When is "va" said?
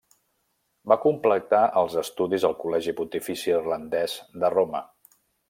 0.91-0.95